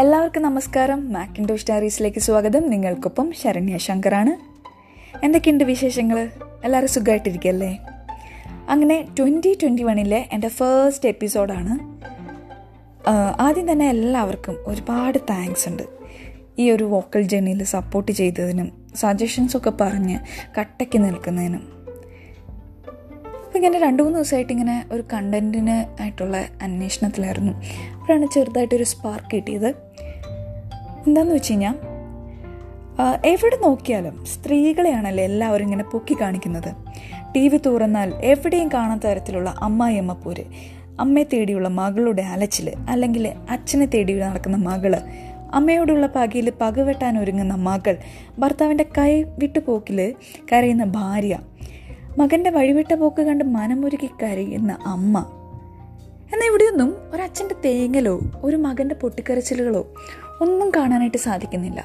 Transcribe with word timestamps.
എല്ലാവർക്കും 0.00 0.42
നമസ്കാരം. 0.42 1.12
മാക്കിൻഡോ 1.12 1.56
സ്റ്റാറീസിലേക്ക് 1.56 2.18
സ്വാഗതം. 2.18 2.70
നിങ്ങൾക്കൊപ്പം 2.70 3.32
ശരണ്യ 3.32 3.76
ശങ്കറാണ്. 3.76 4.32
എന്തൊക്കെയുണ്ട് 5.24 5.64
വിശേഷങ്ങൾ 5.64 6.18
എല്ലാവരും 6.64 6.88
സുഖമായിട്ടിരിക്കല്ലേ 6.88 7.78
അങ്ങനെ 8.68 9.08
ട്വന്റി 9.18 9.58
ട്വന്റി 9.62 9.82
വണ്ണിലെ 9.82 10.28
എന്റെ 10.32 10.48
ഫേസ്റ്റ് 10.48 11.08
എപ്പിസോഡാണ് 11.08 11.76
ആദ്യം 13.40 13.72
തന്നെ 13.72 13.88
എല്ലാവർക്കും 13.88 14.56
ഒരുപാട് 14.66 15.18
താങ്ക്സ് 15.30 15.68
ഉണ്ട്. 15.68 15.82
ഈ 16.58 16.70
ഒരു 16.70 16.84
വോക്കൽ 16.84 17.22
ജേണിയിൽ 17.22 17.62
സപ്പോർട്ട് 17.64 18.12
ചെയ്തതിനും 18.12 18.90
സജഷൻസൊക്കെ 18.96 19.72
പറഞ്ഞ് 19.80 20.18
കട്ടയ്ക്ക് 20.58 21.04
നിൽക്കുന്നതിനും. 21.04 21.74
അപ്പോൾ 23.46 23.58
ഇങ്ങനെ 23.58 23.78
രണ്ട് 23.80 24.02
മൂന്ന് 24.02 24.18
ദിവസമായിട്ട് 24.18 24.52
ഇങ്ങനെ 24.52 24.84
ഒരു 24.92 25.04
കണ്ടന്റിന് 25.12 26.02
ആയിട്ടുള്ള 26.02 26.36
അന്വേഷണത്തിലായിരുന്നു. 26.62 27.52
അപ്പോഴാണ് 27.94 28.26
ചെറുതായിട്ടൊരു 28.34 28.84
സ്പാർക്ക് 28.84 29.36
കിട്ടിയത്. 29.36 29.83
എന്താണെന്ന് 31.06 31.34
വെച്ച് 31.34 31.50
കഴിഞ്ഞാൽ 31.50 31.76
എവിടെ 33.26 33.56
നോക്കിയാലും 33.62 34.24
സ്ത്രീകളെയാണല്ലോ 34.24 35.24
എല്ലാവരും 35.24 35.64
ഇങ്ങനെ 35.64 35.84
പൊക്കി 35.84 36.16
കാണിക്കുന്നത്. 36.20 36.70
ടി 37.36 37.48
വി 37.48 37.56
തുറന്നാൽ 37.56 38.14
എവിടെയും 38.24 38.68
കാണാത്ത 38.74 39.02
തരത്തിലുള്ള 39.02 39.54
അമ്മായിയമ്മപ്പൂര് 39.58 40.44
അമ്മയെ 41.00 41.24
തേടിയുള്ള 41.32 41.68
മകളുടെ 41.68 42.22
അലച്ചിൽ 42.22 42.72
അല്ലെങ്കിൽ 42.88 43.28
അച്ഛനെ 43.50 43.86
തേടി 43.86 44.18
നടക്കുന്ന 44.18 44.56
മകൾ. 44.56 44.96
അമ്മയോടുള്ള 45.54 46.06
പകയിൽ 46.06 46.52
പകവെട്ടാൻ 46.60 47.18
ഒരുങ്ങുന്ന 47.18 47.54
മകൾ. 47.54 47.96
ഭർത്താവിന്റെ 48.38 48.86
കൈ 48.98 49.22
വിട്ടുപോക്കിൽ 49.22 50.14
കരയുന്ന 50.52 50.84
ഭാര്യ. 50.84 51.38
മകന്റെ 52.18 52.50
വഴിവിട്ട 52.50 52.94
പോക്ക് 52.94 53.22
കണ്ട് 53.22 53.44
മനമുരുകി 53.44 54.10
കരയുന്ന 54.22 54.78
അമ്മ. 54.86 55.18
എന്നാൽ 56.32 56.46
ഇവിടെയൊന്നും 56.46 56.96
ഒരച്ഛന്റെ 57.12 57.54
തേങ്ങലോ 57.64 58.20
ഒരു 58.42 58.56
മകന്റെ 58.56 58.94
പൊട്ടിക്കരച്ചിലുകളോ 58.94 59.82
ഒന്നും 60.42 60.70
കാണാനായിട്ട് 60.76 61.18
സാധിക്കുന്നില്ല. 61.18 61.80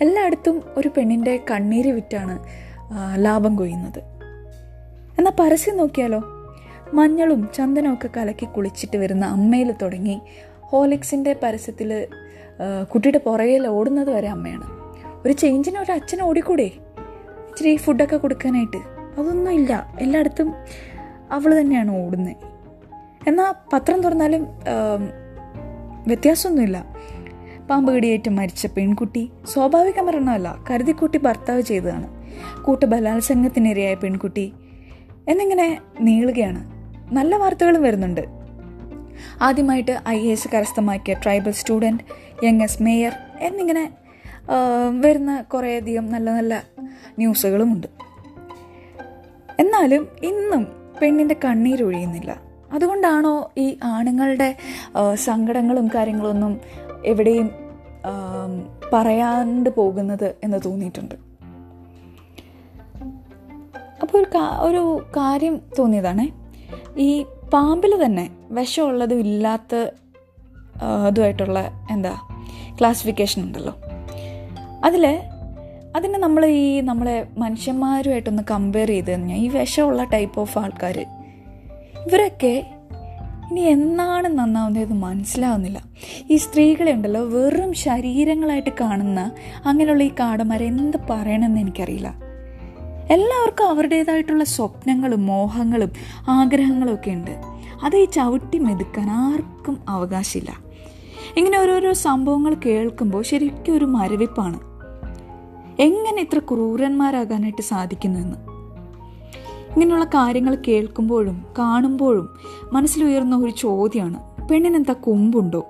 എല്ലായിടത്തും 0.00 0.62
ഒരു 0.76 0.88
പെണ്ണിന്റെ 0.96 1.34
കണ്ണീര് 1.50 1.88
വിറ്റാണ് 1.88 2.34
ലാഭം 3.24 3.56
കൊയ്യുന്നത്. 3.56 3.98
എന്നാൽ 5.18 5.32
പരസ്യം 5.38 5.76
നോക്കിയാലോ? 5.76 6.20
മഞ്ഞളും 6.94 7.48
ചന്ദനവും 7.54 7.94
ഒക്കെ 7.94 8.08
കലക്കി 8.16 8.46
കുളിച്ചിട്ട് 8.46 8.96
വരുന്ന 8.96 9.26
അമ്മയിൽ 9.26 9.74
തുടങ്ങി 9.82 10.20
ഹോലിക്സിന്റെ 10.60 11.36
പരസ്യത്തിൽ 11.42 12.08
കുട്ടിയുടെ 12.92 13.18
പുറകിൽ 13.18 13.66
ഓടുന്നത് 13.66 14.10
വരെ 14.10 14.28
അമ്മയാണ്. 14.28 14.66
ഒരു 15.24 15.32
ചേഞ്ചിന് 15.32 15.78
ഒരു 15.78 15.92
അച്ഛൻ 15.92 16.22
ഓടിക്കൂടെ? 16.22 16.68
ഇച്ചിരി 17.48 17.76
ഫുഡൊക്കെ 17.76 18.16
കൊടുക്കാനായിട്ട്. 18.16 18.76
അതൊന്നും 19.20 19.52
ഇല്ല. 19.52 19.94
എല്ലായിടത്തും 20.00 20.54
അവൾ 21.30 21.60
തന്നെയാണ് 21.60 22.06
ഓടുന്നത്. 22.06 22.36
എന്നാൽ 23.28 23.52
പത്രം 23.72 24.00
തുറന്നാലും 24.00 24.46
വ്യത്യാസമൊന്നുമില്ല. 26.06 26.78
പാമ്പ് 27.70 27.92
കടിയേറ്റ് 27.92 28.30
മരിച്ച 28.30 28.66
പെൺകുട്ടി 28.66 29.30
സ്വാഭാവിക 29.52 30.00
മരണമല്ല 30.00 30.48
കരുതിക്കുട്ടി 30.70 31.18
ഭർത്താവ് 31.18 31.60
ചെയ്തതാണ്. 31.60 32.08
കൂട്ട 32.62 32.84
ബലാത്സംഗത്തിനിരയായ 32.84 33.94
പെൺകുട്ടി 33.94 34.52
എന്നിങ്ങനെ 35.28 35.80
നീളുകയാണ്. 36.00 36.60
നല്ല 37.14 37.36
വാർത്തകളും 37.36 37.82
വരുന്നുണ്ട്. 37.82 38.24
ആദ്യമായിട്ട് 39.42 39.94
ഐ 40.08 40.28
എ 40.28 40.32
എസ് 40.32 40.48
കരസ്ഥമാക്കിയ 40.54 41.14
ട്രൈബൽ 41.14 41.50
സ്റ്റുഡന്റ് 41.50 42.04
യങ്ങസ് 42.44 42.82
മേയർ 42.82 43.12
എന്നിങ്ങനെ 43.40 43.84
വരുന്ന 45.00 45.42
കുറേയധികം 45.42 46.12
നല്ല 46.12 46.30
നല്ല 46.30 46.62
ന്യൂസുകളുമുണ്ട്. 47.18 47.86
എന്നാലും 49.60 50.08
ഇന്നും 50.22 50.66
പെണ്ണിന്റെ 51.02 51.36
കണ്ണീരൊഴിയുന്നില്ല. 51.44 52.40
അതുകൊണ്ടാണോ 52.72 53.50
ഈ 53.58 53.78
ആണുങ്ങളുടെ 53.84 54.56
സങ്കടങ്ങളും 55.14 55.88
കാര്യങ്ങളൊന്നും 55.94 56.60
എവിടെയും 57.06 57.48
പറയാണ്ട് 58.92 59.70
പോകുന്നത് 59.70 60.34
എന്ന് 60.44 60.58
തോന്നിയിട്ടുണ്ട്. 60.64 61.14
അപ്പോൾ 64.02 64.18
ഒരു 64.18 64.28
ഒരു 64.60 64.82
കാര്യം 65.16 65.60
തോന്നിയതാണ്. 65.78 66.24
ഈ 66.96 67.08
പാമ്പിൽ 67.52 67.92
തന്നെ 68.04 68.30
വിഷമുള്ളതും 68.50 69.20
ഇല്ലാത്ത 69.20 69.74
ഇതുമായിട്ടുള്ള 71.08 71.58
എന്താ 71.90 72.14
ക്ലാസിഫിക്കേഷൻ 72.78 73.42
ഉണ്ടല്ലോ. 73.42 73.74
അതിൽ 74.84 75.04
അതിനെ 75.96 76.18
നമ്മൾ 76.18 76.46
ഈ 76.46 76.80
നമ്മളെ 76.80 77.26
മനുഷ്യന്മാരുമായിട്ടൊന്ന് 77.38 78.42
കമ്പയർ 78.50 78.88
ചെയ്ത് 78.88 79.10
കഴിഞ്ഞാൽ 79.10 79.36
ഈ 79.36 79.48
വിഷമുള്ള 79.48 80.04
ടൈപ്പ് 80.04 80.40
ഓഫ് 80.40 80.58
ആൾക്കാർ 80.58 80.96
ഇവരൊക്കെ 82.06 82.54
ഇനി 83.50 83.60
എന്നാണ് 83.60 84.28
നന്നാവുന്നത് 84.28 84.92
മനസ്സിലാവുന്നില്ല. 84.92 85.82
ഈ 86.30 86.36
സ്ത്രീകളെ 86.36 86.92
ഉണ്ടല്ലോ 86.92 87.24
വെറും 87.24 87.72
ശരീരങ്ങളായിട്ട് 87.72 88.70
കാണുന്ന 88.80 89.32
അങ്ങനെയുള്ള 89.64 90.02
ഈ 90.02 90.08
കാടന്മാരെ 90.08 90.66
എന്ത് 90.66 90.96
പറയണമെന്ന് 91.10 91.60
എനിക്കറിയില്ല. 91.60 92.14
എല്ലാവർക്കും 93.10 93.68
അവരുടേതായിട്ടുള്ള 93.68 94.44
സ്വപ്നങ്ങളും 94.44 95.26
മോഹങ്ങളും 95.26 95.90
ആഗ്രഹങ്ങളും 96.28 96.94
ഒക്കെ 96.94 97.10
ഉണ്ട്. 97.10 97.40
അത് 97.82 97.96
ഈ 97.96 98.04
ചവിട്ടി 98.04 98.58
മെതുക്കാൻ 98.58 99.10
ആർക്കും 99.10 99.78
അവകാശമില്ല. 99.88 100.58
ഇങ്ങനെ 101.36 101.58
ഓരോരോ 101.58 101.92
സംഭവങ്ങൾ 101.92 102.54
കേൾക്കുമ്പോൾ 102.54 103.22
ശരിക്കും 103.22 103.74
ഒരു 103.74 103.84
മരവിപ്പാണ്. 103.84 104.60
എങ്ങനെ 105.80 106.22
ഇത്ര 106.22 106.38
ക്രൂരന്മാരാകാനായിട്ട് 106.38 107.62
സാധിക്കുന്നുവെന്ന് 107.62 108.55
ഇങ്ങനെയുള്ള 109.76 110.04
കാര്യങ്ങൾ 110.04 110.58
കേൾക്കുമ്പോഴും 110.68 111.44
കാണുമ്പോഴും 111.58 112.28
മനസ്സിലുയർന്ന 112.72 113.36
ഒരു 113.36 113.50
ചോദ്യമാണ് 113.50 114.48
പെണ്ണിനെന്താ 114.48 114.92
കൊമ്പുണ്ടോ? 114.92 115.66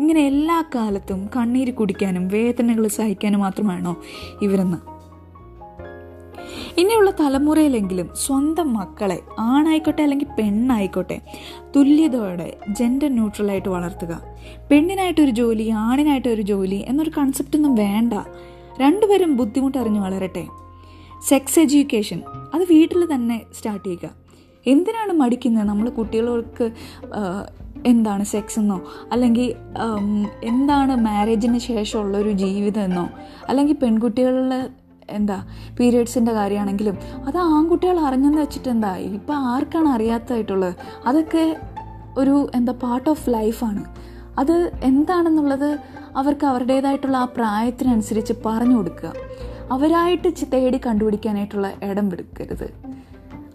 ഇങ്ങനെ 0.00 0.26
എല്ലാ 0.26 0.64
കാലത്തും 0.74 1.30
കണ്ണീര് 1.36 1.74
കുടിക്കാനും 1.74 2.28
വേദനകൾ 2.28 2.88
സഹിക്കാനും 2.88 3.40
മാത്രമാണോ 3.40 3.96
ഇവരെന്ന്. 4.42 4.76
ഇനിയുള്ള 6.80 7.10
തലമുറയിലെങ്കിലും 7.10 8.10
സ്വന്തം 8.26 8.74
മക്കളെ 8.74 9.20
ആണായിക്കോട്ടെ 9.38 10.02
അല്ലെങ്കിൽ 10.02 10.26
പെണ്ണായിക്കോട്ടെ 10.38 11.20
തുല്യതയോടെ 11.76 12.56
ജെൻഡർ 12.68 13.08
ന്യൂട്രൽ 13.08 13.50
ആയിട്ട് 13.50 13.68
വളർത്തുക. 13.68 14.22
പെണ്ണിനായിട്ടൊരു 14.70 15.30
ജോലി 15.30 15.68
ആണിനായിട്ടൊരു 15.68 16.42
ജോലി 16.42 16.84
എന്നൊരു 16.86 17.10
കൺസെപ്റ്റ് 17.18 17.56
ഒന്നും 17.56 17.74
വേണ്ട. 17.74 18.12
രണ്ടുപേരും 18.80 19.36
ബുദ്ധിമുട്ടറിഞ്ഞ് 19.36 20.00
വളരട്ടെ. 20.00 20.46
Sex 21.30 21.58
education. 21.64 22.18
അത് 22.54 22.62
വീട്ടിൽ 22.72 23.02
തന്നെ 23.12 23.36
സ്റ്റാർട്ട് 23.56 23.84
ചെയ്യുക. 23.86 24.08
എന്തിനാണ് 24.72 25.12
മടിക്കുന്നത്? 25.22 25.66
നമ്മൾ 25.70 25.86
കുട്ടികൾക്ക് 25.98 26.66
എന്താണ് 27.90 28.24
സെക്സ് 28.32 28.58
എന്നോ 28.60 28.76
അല്ലെങ്കിൽ 29.14 29.48
എന്താണ് 30.50 30.92
മാരേജിന് 31.08 31.58
ശേഷമുള്ള 31.66 32.14
ഒരു 32.22 32.32
ജീവിതം 32.42 32.82
എന്നോ 32.88 33.04
അല്ലെങ്കിൽ 33.48 33.76
പെൺകുട്ടികളുടെ 33.82 34.60
എന്താ 35.18 35.36
പീരിയഡ്സിന്റെ 35.78 36.32
കാര്യമാണെങ്കിലും 36.38 36.96
അത് 37.28 37.38
ആൺകുട്ടികൾ 37.54 37.98
അറിഞ്ഞെന്ന് 38.08 38.40
വെച്ചിട്ട് 38.44 38.68
എന്താ? 38.74 38.92
ഇപ്പം 39.18 39.36
ആർക്കാണ് 39.52 39.88
അറിയാത്തതായിട്ടുള്ളത്? 39.96 40.74
അതൊക്കെ 41.08 41.44
ഒരു 42.22 42.36
എന്താ 42.58 42.74
പാർട്ട് 42.84 43.08
ഓഫ് 43.12 43.30
ലൈഫാണ് 43.36 43.84
അത് 44.40 44.56
എന്താണെന്നുള്ളത് 44.90 45.70
അവർക്ക് 46.20 46.44
അവരുടേതായിട്ടുള്ള 46.50 47.16
ആ 47.24 47.28
പ്രായത്തിനനുസരിച്ച് 47.36 48.34
പറഞ്ഞു 48.46 48.76
കൊടുക്കുക. 48.78 49.12
അവരായിട്ട് 49.70 50.28
തേടി 50.52 50.80
കണ്ടുപിടിക്കാനായിട്ടുള്ള 50.86 51.72
ഇടം 51.82 52.12
എടുക്കരുത്. 52.12 52.70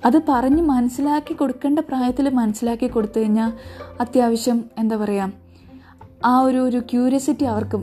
അത് 0.05 0.22
പറഞ്ഞ് 0.29 0.61
മനസ്സിലാക്കി 0.61 1.33
കൊടുക്കേണ്ട 1.33 1.79
പ്രായത്തിൽ 1.79 2.29
മനസ്സിലാക്കി 2.29 2.88
കൊടുത്തു 2.88 3.19
കഴിഞ്ഞാൽ 3.19 3.53
അത്യാവശ്യം 4.01 4.66
എന്താ 4.77 4.95
പറയുക 4.95 5.31
ആ 6.25 6.41
ഒരു 6.41 6.57
ഒരു 6.57 6.79
ക്യൂരിയസിറ്റി 6.79 7.44
അവർക്ക് 7.44 7.77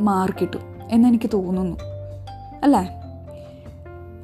മാറിക്കിട്ടും 0.00 0.60
എന്നെനിക്ക് 0.90 1.30
തോന്നുന്നു. 1.32 1.76
അല്ലേ? 2.62 3.00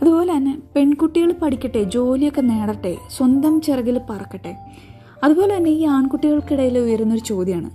അതുപോലെ 0.03 0.33
തന്നെ 0.33 0.59
പെൺകുട്ടികൾ 0.77 1.33
പഠിക്കട്ടെ 1.33 1.83
ജോലിയൊക്കെ 1.83 2.41
നേടട്ടെ 2.41 2.97
സ്വന്തം 3.11 3.61
ചിറകിൽ 3.61 4.01
പറക്കട്ടെ. 4.11 4.57
അതുപോലെ 5.25 5.57
തന്നെ 5.57 5.71
ഈ 5.71 5.85
ആൺകുട്ടികൾക്കിടയിൽ 5.85 6.79
ഉയരുന്നൊരു 6.79 7.21
ചോദ്യമാണ് 7.21 7.71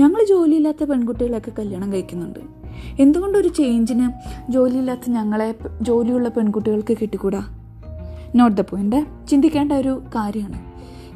ഞങ്ങൾ 0.00 0.26
ജോലിയില്ലാത്ത 0.28 0.84
പെൺകുട്ടികളൊക്കെ 0.84 1.50
കല്യാണം 1.58 1.92
കഴിക്കുന്നുണ്ട്. 1.92 2.59
എന്തുകൊണ്ടൊരു 2.98 3.48
ചേഞ്ചിന് 3.48 4.06
ജോലിയില്ലാത്ത 4.52 5.10
ഞങ്ങളെ 5.10 5.54
ജോലിയുള്ള 5.82 6.28
പെൺകുട്ടികൾക്ക് 6.28 6.96
കിട്ടിക്കൂടാ? 7.02 7.42
നോട്ട് 8.34 8.56
ദ 8.56 8.60
പോയിന്റ് 8.60 9.00
ചിന്തിക്കേണ്ട 9.30 9.72
ഒരു 9.72 10.02
കാര്യമാണ്. 10.14 10.58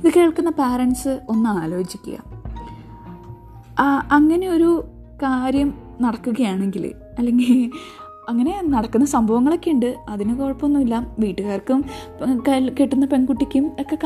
ഇത് 0.04 0.12
കേൾക്കുന്ന 0.14 0.50
പാരൻസ് 0.50 1.20
ഒന്ന് 1.28 1.50
ആലോചിക്കുക. 1.50 2.16
അങ്ങനെ 4.12 4.46
ഒരു 4.48 4.70
കാര്യം 5.22 5.74
നടക്കുകയാണെങ്കിൽ 6.00 6.94
അല്ലെങ്കിൽ 7.18 7.70
അങ്ങനെ 8.28 8.62
നടക്കുന്ന 8.64 9.06
സംഭവങ്ങളൊക്കെ 9.06 9.70
ഉണ്ട്. 9.70 9.96
അതിന് 10.08 10.38
കുഴപ്പമൊന്നുമില്ല. 10.38 11.06
വീട്ടുകാർക്കും 11.18 11.84
കെട്ടുന്ന 12.80 13.06
പെൺകുട്ടിക്കും 13.06 13.64
ഒക്കെ 13.80 13.96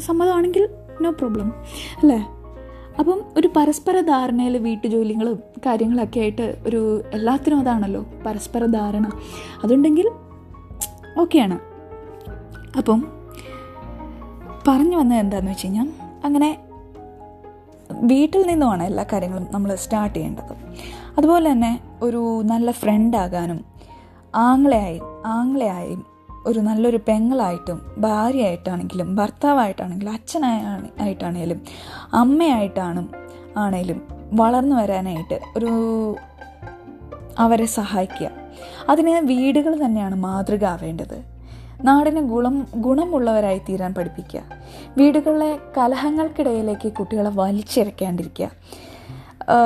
സമ്മതമാണെങ്കിൽ 0.00 0.68
നോ 1.02 1.10
പ്രോബ്ലം 1.10 1.52
അല്ലേ? 2.02 2.18
അപ്പം 2.98 3.22
ഒരു 3.36 3.48
പരസ്പര 3.56 4.00
ധാരണയിൽ 4.00 4.58
വീട്ടുജോലികളും 4.58 5.38
കാര്യങ്ങളൊക്കെ 5.66 6.20
ആയിട്ട് 6.20 6.56
ഒരു 6.66 7.02
എല്ലാത്തിനും 7.12 7.58
അതാണല്ലോ 7.58 8.06
പരസ്പര 8.26 8.66
ധാരണ. 8.66 9.10
അതുണ്ടെങ്കിൽ 9.64 10.10
ഓക്കെയാണ്. 11.18 11.58
അപ്പം 12.76 13.04
പറഞ്ഞു 14.68 14.96
വന്നത് 14.96 15.18
എന്താണെന്ന് 15.18 15.52
വെച്ച് 15.52 15.66
കഴിഞ്ഞാൽ 15.66 15.88
അങ്ങനെ 16.24 16.58
വീട്ടിൽ 17.92 18.46
നിന്നുമാണ് 18.46 18.82
എല്ലാ 18.82 19.04
കാര്യങ്ങളും 19.12 19.48
നമ്മൾ 19.50 19.74
സ്റ്റാർട്ട് 19.74 20.16
ചെയ്യേണ്ടത്. 20.16 20.54
അതുപോലെ 21.18 21.52
തന്നെ 21.52 21.80
ഒരു 22.02 22.42
നല്ല 22.44 22.70
ഫ്രണ്ടാകാനും 22.70 23.64
ആങ്ങളെയായും 24.34 25.26
ആങ്ങളെയായും 25.26 26.11
ഒരു 26.46 26.60
നല്ലൊരു 26.60 26.96
പെങ്ങളായിട്ടും 27.08 27.80
ഭാര്യയായിട്ടാണെങ്കിലും 27.98 29.16
ഭർത്താവായിട്ടാണെങ്കിലും 29.16 30.12
അച്ഛനായിട്ടാണെങ്കിലും 30.12 31.02
ആയിട്ടാണേലും 31.02 31.60
അമ്മയായിട്ടാണ് 32.12 33.08
ആണേലും 33.56 34.02
വളർന്നു 34.32 34.76
വരാനായിട്ട് 34.76 35.40
ഒരു 35.56 35.70
അവരെ 37.38 37.66
സഹായിക്കുക. 37.66 38.30
അതിന് 38.88 39.26
വീടുകൾ 39.26 39.84
തന്നെയാണ് 39.84 40.14
മാതൃക 40.14 40.64
ആവേണ്ടത് 40.64 41.24
നാടിന് 41.82 42.20
ഗുണം 42.20 42.66
ഗുണമുള്ളവരായി 42.74 43.58
തീരാൻ 43.58 43.94
പഠിപ്പിക്കുക. 43.94 44.42
വീടുകളിലെ 44.96 45.58
കലഹങ്ങൾക്കിടയിലേക്ക് 45.78 46.92
കുട്ടികളെ 46.92 47.30
വലിച്ചിറക്കാണ്ടിരിക്കുക. 47.30 48.50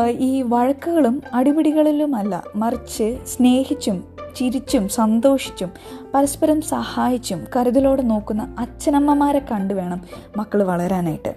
ഈ 0.09 0.43
വഴക്കുകളും 0.43 1.23
അടിപിടികളിലുമല്ല 1.35 2.45
മറിച്ച് 2.57 3.19
സ്നേഹിച്ചും 3.27 4.05
ചിരിച്ചും 4.37 4.89
സന്തോഷിച്ചും 4.89 5.71
പരസ്പരം 6.15 6.61
സഹായിച്ചും 6.63 7.47
കരുതലോടെ 7.57 8.03
നോക്കുന്ന 8.03 8.57
അച്ഛനമ്മമാരെ 8.59 9.43
കണ്ടുവേണം 9.53 10.01
മക്കൾ 10.37 10.63
വളരാനായിട്ട്. 10.63 11.35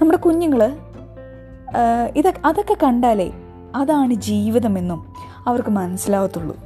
നമ്മുടെ 0.00 0.18
കുഞ്ഞുങ്ങൾ 0.18 0.62
ഇത 2.16 2.28
അതൊക്കെ 2.44 2.76
കണ്ടാലേ 2.82 3.32
അതാണ് 3.74 4.14
ജീവിതമെന്നും 4.14 5.00
അവർക്ക് 5.46 5.68
മനസ്സിലാവത്തുള്ളൂ. 5.68 6.56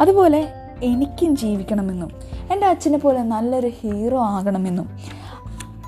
അതുപോലെ 0.00 0.40
എനിക്കും 0.82 1.36
ജീവിക്കണമെന്നും 1.36 2.10
എന്റെ 2.52 2.66
അച്ഛനെ 2.66 2.98
പോലെ 2.98 3.22
നല്ലൊരു 3.22 3.70
ഹീറോ 3.80 4.20
ആകണമെന്നും 4.22 4.88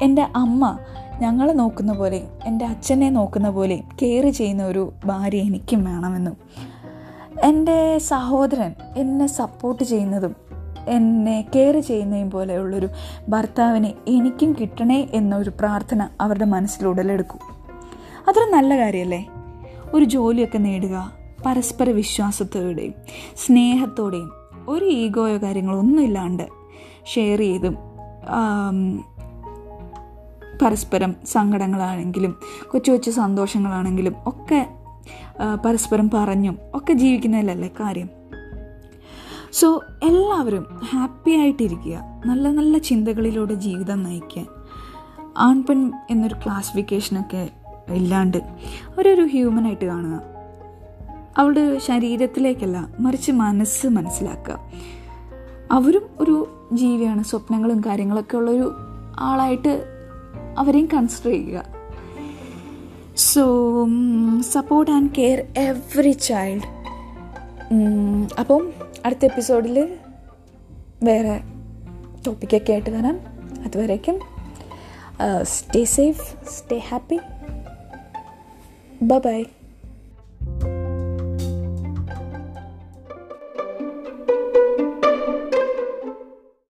എന്റെ 0.03 0.23
അമ്മ 0.37 0.79
ഞങ്ങളെ 1.21 1.53
നോക്കുന്ന 1.53 1.93
പോലെ 1.93 2.23
എന്റെ 2.45 2.65
അച്ഛനെ 2.65 3.11
നോക്കുന്ന 3.11 3.51
പോലെ 3.51 3.83
കെയർ 4.03 4.33
ചെയ്യുന്ന 4.33 4.65
ഒരു 4.65 4.93
ഭാര്യ 5.05 5.39
എനിക്കും 5.39 5.85
വേണമെന്നും 5.85 6.37
എന്റെ 7.45 7.99
സഹോദരൻ 7.99 8.75
എന്നെ 8.97 9.27
സപ്പോർട്ട് 9.27 9.83
ചെയ്യുന്നതും 9.83 10.37
എന്നെ 10.89 11.45
കെയർ 11.55 11.79
ചെയ്യുന്നതും 11.81 12.31
പോലെയുള്ളൊരു 12.31 12.89
ഭർത്താവിനെ 13.29 13.95
എനിക്കും 14.09 14.57
കിട്ടണേ 14.61 15.09
എന്നൊരു 15.13 15.51
പ്രാർത്ഥന 15.51 16.09
അവരുടെ 16.21 16.45
മനസ്സിൽ 16.45 16.87
ഉടലെടുക്കും. 16.87 17.41
അതൊരു 18.29 18.51
നല്ല 18.51 18.79
കാര്യമല്ലേ 18.79 19.29
ഒരു 19.95 20.05
ജോലിയൊക്കെ 20.05 20.59
നേടുക 20.59 21.13
പരസ്പര 21.47 21.91
വിശ്വാസത്തോടെയും 21.91 22.95
സ്നേഹത്തോടെയും 23.37 24.31
ഒരു 24.69 24.85
ഈഗോയോ 24.85 25.39
കാര്യങ്ങളോ 25.39 25.79
ഒന്നുമില്ലാണ്ട് 25.79 26.49
ഷെയർ 27.07 27.39
ചെയ്തും 27.39 27.79
പരസ്പരം 30.63 31.17
സങ്കടങ്ങളാണെങ്കിലും 31.27 32.41
കൊച്ചു 32.71 32.93
കൊച്ചു 32.93 33.11
സന്തോഷങ്ങളാണെങ്കിലും 33.11 34.15
ഒക്കെ 34.27 34.78
പരസ്പരം 35.65 36.11
പറഞ്ഞും 36.15 36.59
ഒക്കെ 36.75 36.93
ജീവിക്കുന്നതിലല്ലേ 36.93 37.71
കാര്യം? 37.81 38.09
സോ 39.53 39.83
എല്ലാവരും 40.03 40.67
ഹാപ്പി 40.93 41.31
ആയിട്ടിരിക്കുക. 41.31 42.01
നല്ല 42.27 42.49
നല്ല 42.49 42.79
ചിന്തകളിലൂടെ 42.79 43.55
ജീവിതം 43.55 44.03
നയിക്കാൻ. 44.03 44.47
ആൺപെൺ 45.39 45.93
എന്നൊരു 46.11 46.35
ക്ലാസിഫിക്കേഷനൊക്കെ 46.35 47.51
ഇല്ലാണ്ട് 47.89 48.39
അവരൊരു 48.39 49.23
ഹ്യൂമനായിട്ട് 49.23 49.85
കാണുക. 49.85 50.21
അവളുടെ 51.39 51.79
ശരീരത്തിലേക്കല്ല 51.79 52.89
മറിച്ച് 53.01 53.33
മനസ്സ് 53.33 53.87
മനസ്സിലാക്കുക. 53.87 54.59
അവരും 55.71 56.03
ഒരു 56.21 56.67
ജീവിയാണ്. 56.73 57.25
സ്വപ്നങ്ങളും 57.25 57.81
കാര്യങ്ങളൊക്കെ 57.81 58.37
ഉള്ളൊരു 58.37 58.73
ആളായിട്ട് 59.19 59.85
അവരെയും 60.59 60.89
കൺസിഡർ 60.95 61.31
ചെയ്യുക. 61.31 61.78
So 63.19 63.87
support 64.41 64.91
and 64.91 65.11
care 65.19 65.47
every 65.57 66.11
child 66.11 66.63
അപ്പം 68.39 68.73
അടുത്ത 69.05 69.25
എപ്പിസോഡിൽ 69.25 69.99
വേറെ 71.03 71.41
ടോപ്പിക്കൊക്കെ 72.27 72.73
ആയിട്ട് 72.73 72.91
വരാം. 72.91 73.21
അതുവരേക്കും 73.65 74.21
stay 75.43 75.85
safe 75.85 76.51
stay 76.51 76.79
happy 76.79 77.19
bye 79.03 79.45